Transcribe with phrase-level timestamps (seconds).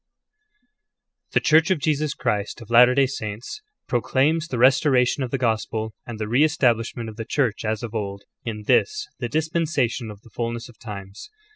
[1.33, 5.37] The Church of Jesus Christ of Latter day Saints pro claims the restoration of the
[5.37, 10.09] Gospel, and the re establishment of the Church as of old, in this, the Dispensation
[10.09, 11.29] of the Fulness of Times.